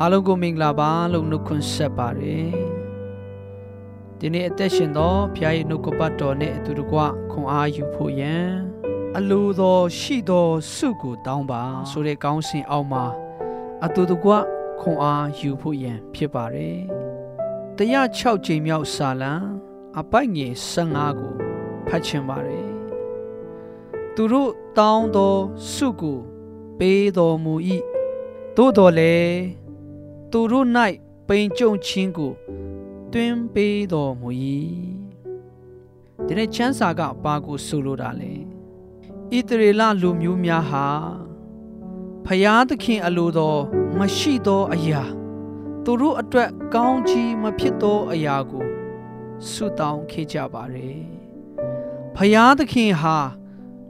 [0.00, 2.48] အားလုံးကိုမင်္ဂလာပါလို့နှုတ်ခွန်းဆက်ပါတယ်
[4.18, 6.98] ဒီနေ့အသက်ရှင်သောဘုရားရဲ့နှုတ်ကပတ်တော်နဲ့အတူတကွ
[7.30, 8.34] ခွန်အားယူဖို့ယံ
[9.16, 13.04] အလိုတော်ရှိသောစုကိုတောင်းပါဆိုတဲ့ကောင်းစဉ်အောက်မှာ
[13.84, 14.30] အတူတကွ
[14.80, 16.78] ခွန်အားယူဖို့ယံဖြစ်ပါတယ်
[17.76, 19.32] 106ချိန်မြောက်စာလံ
[19.98, 21.32] အပိုက်ငယ်15ကို
[21.88, 22.68] ဖတ်ချင်ပါတယ်
[24.14, 25.36] သူတို့တောင်းသော
[25.72, 26.18] စုကို
[26.78, 27.54] ပေးတော်မူ၏
[28.56, 29.65] သို့တော်လည်း
[30.38, 30.68] သူတို့၌
[31.28, 32.32] ပိန်ကြုံခြင်းကို
[33.12, 34.28] တွင်ပေးတော်မူ၏
[36.26, 38.32] ဒီနေ့ချမ်းစာကဘာကိုဆိုလိုတာလဲ
[39.36, 40.86] ဣတရေလလူမျိုးများဟာ
[42.26, 43.60] ဖျားသခင်အလိုတော်
[43.98, 45.02] မရှိသောအရာ
[45.84, 48.64] သူတို့အတွက်ကောင်းချီးမဖြစ်သောအရာကို
[49.50, 51.00] ဆုတောင်းခဲ့ကြပါတယ်
[52.16, 53.18] ဖျားသခင်ဟာ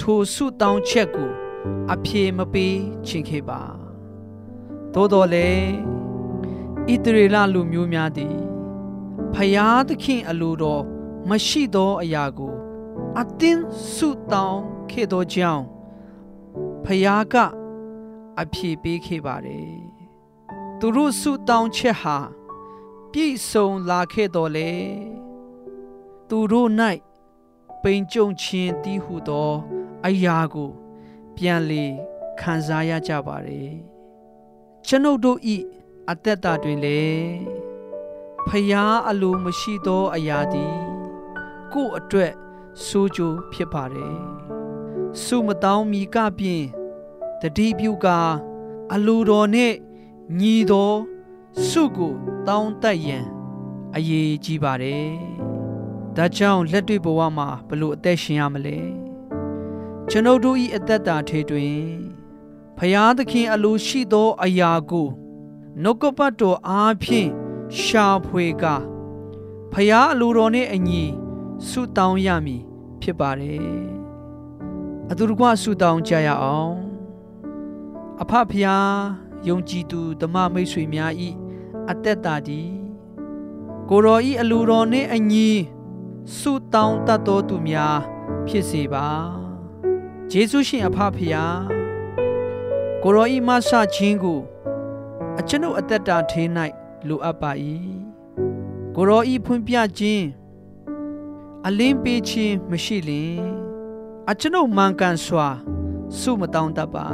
[0.00, 1.32] ထိုဆုတောင်းချက်ကို
[1.92, 3.62] အပြေမပေးချင်ခဲ့ပါ
[4.94, 5.99] သို့တော်လည်း
[6.90, 8.36] ဣတရေလလူမျိုးများသည်
[9.34, 10.82] ဖယားသခင်အလိုတော်
[11.28, 12.54] မရှိသောအရာကို
[13.20, 15.64] အတင်းဆုတောင်းခဲ့သောကြောင့်
[16.84, 17.34] ဖယားက
[18.40, 19.74] အဖြေပေးခဲ့ပါတယ်
[20.78, 22.18] သူတို့ဆုတောင်းချက်ဟာ
[23.12, 24.72] ပြည့်စုံလာခဲ့တော်လေ
[26.28, 26.70] သူတို့၌
[27.82, 29.52] ပိန်ကြုံခြင်းတည်ဟုသော
[30.06, 30.70] အရာကို
[31.36, 31.84] ပြန်လေ
[32.40, 33.72] ခံစားရကြပါတယ်
[34.86, 35.58] ကျွန်ုပ်တို့ဤ
[36.12, 37.02] အသက်တာတွင်လေ
[38.48, 40.76] ဖျားအလိုမရှိသောအရာသည်
[41.72, 42.32] ကို့အတွက်
[42.86, 44.16] စိုးကြိုးဖြစ်ပါတယ်
[45.22, 46.64] စုမတောင်းမီကပြင်
[47.40, 48.06] တတိပြုက
[48.92, 49.76] အလိုတော်နှင့်
[50.40, 50.92] ညီသော
[51.68, 52.14] စုကို
[52.46, 53.26] တောင်းတတ်ရန်
[53.96, 55.08] အရေးကြီးပါတယ်
[56.16, 58.78] ဒါကြောင့်လက်တွေ့ဘဝမှာဘလို့အသက်ရှင်ရမလဲ
[60.10, 61.80] ကျွန်ုပ်တို့ဤအသက်တာထေတွင်
[62.78, 65.08] ဖျားသခင်အလိုရှိသောအရာကို
[65.82, 67.30] နှုတ်ကပတ်တော်အားဖြင့်
[67.80, 68.64] ရှာဖွေက
[69.72, 71.04] ဖျားအလိုတော်နှင့်အညီ
[71.68, 72.62] ဆုတောင်းရမည်
[73.02, 73.60] ဖြစ်ပါတယ်
[75.10, 76.74] အတူတကွဆုတောင်းကြရအောင်
[78.22, 78.92] အဖဖျား
[79.48, 81.28] ယုံကြည်သူဓမ္မမိတ်ဆွေများဤ
[81.90, 82.62] အသက်တာဒီ
[83.88, 85.48] ကိုတော်ဤအလိုတော်နှင့်အညီ
[86.38, 87.98] ဆုတောင်းတတ်တော်သူများ
[88.46, 89.08] ဖြစ်စေပါ
[90.30, 91.58] ယေရှုရှင်အဖဖျား
[93.02, 94.40] ကိုရောဤမဆခြင်းကို
[95.38, 96.48] အကျွန်ုပ်အသက်တာထေး၌
[97.08, 97.50] လိုအပ်ပါ၏
[98.94, 100.26] ကိုရောဤဖွင့်ပြခြင်း
[101.66, 103.40] အလင်းပေးခြင်းမရှိလင်
[104.30, 105.48] အကျွန်ုပ်မှန်ကန်စွာ
[106.18, 107.06] စုမတောင်းတတ်ပါ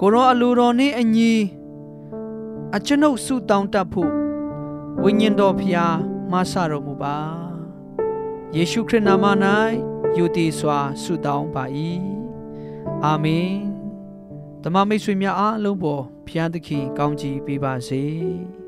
[0.00, 1.32] ကိုရောအလိုတော်နှင့်အညီ
[2.76, 4.12] အကျွန်ုပ်စုတောင်းတတ်ဖို့
[5.02, 5.96] ဝိညာဉ်တော်ဖျား
[6.30, 7.16] မဆတော်မူပါ
[8.56, 9.24] ယေရှုခရစ်နာမ၌
[10.16, 11.64] ယူတည်စွာဆုတောင်းပါ၏
[13.04, 13.71] အာမင်
[14.64, 18.02] တမမိတ်ဆွေများအားလုံးပေါ်ဖျားသခင်ကောင်းချီးပေးပါစေ။